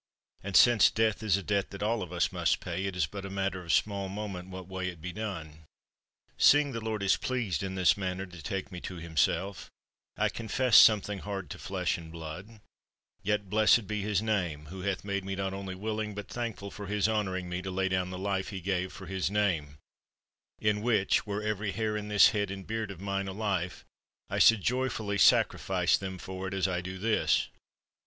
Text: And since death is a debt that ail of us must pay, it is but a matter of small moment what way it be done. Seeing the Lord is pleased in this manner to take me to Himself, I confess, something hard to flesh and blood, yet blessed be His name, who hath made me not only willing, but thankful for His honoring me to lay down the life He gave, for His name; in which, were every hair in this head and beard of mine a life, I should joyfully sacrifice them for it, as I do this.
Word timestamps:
And 0.41 0.55
since 0.55 0.89
death 0.89 1.21
is 1.21 1.37
a 1.37 1.43
debt 1.43 1.69
that 1.69 1.83
ail 1.83 2.01
of 2.01 2.11
us 2.11 2.31
must 2.31 2.59
pay, 2.59 2.85
it 2.85 2.95
is 2.95 3.05
but 3.05 3.23
a 3.23 3.29
matter 3.29 3.63
of 3.63 3.71
small 3.71 4.09
moment 4.09 4.49
what 4.49 4.67
way 4.67 4.87
it 4.87 4.99
be 4.99 5.13
done. 5.13 5.65
Seeing 6.39 6.71
the 6.71 6.81
Lord 6.81 7.03
is 7.03 7.17
pleased 7.17 7.61
in 7.61 7.75
this 7.75 7.95
manner 7.95 8.25
to 8.25 8.41
take 8.41 8.71
me 8.71 8.81
to 8.81 8.95
Himself, 8.95 9.69
I 10.17 10.29
confess, 10.29 10.75
something 10.75 11.19
hard 11.19 11.51
to 11.51 11.59
flesh 11.59 11.99
and 11.99 12.11
blood, 12.11 12.61
yet 13.21 13.47
blessed 13.47 13.85
be 13.85 14.01
His 14.01 14.23
name, 14.23 14.65
who 14.73 14.81
hath 14.81 15.03
made 15.05 15.23
me 15.23 15.35
not 15.35 15.53
only 15.53 15.75
willing, 15.75 16.15
but 16.15 16.27
thankful 16.27 16.71
for 16.71 16.87
His 16.87 17.07
honoring 17.07 17.47
me 17.47 17.61
to 17.61 17.69
lay 17.69 17.87
down 17.87 18.09
the 18.09 18.17
life 18.17 18.49
He 18.49 18.59
gave, 18.59 18.91
for 18.91 19.05
His 19.05 19.29
name; 19.29 19.77
in 20.59 20.81
which, 20.81 21.27
were 21.27 21.43
every 21.43 21.73
hair 21.73 21.95
in 21.95 22.07
this 22.07 22.29
head 22.29 22.49
and 22.49 22.65
beard 22.65 22.89
of 22.89 22.99
mine 23.01 23.27
a 23.27 23.33
life, 23.33 23.85
I 24.31 24.39
should 24.39 24.61
joyfully 24.61 25.19
sacrifice 25.19 25.95
them 25.95 26.17
for 26.17 26.47
it, 26.47 26.55
as 26.55 26.67
I 26.67 26.81
do 26.81 26.97
this. 26.97 27.49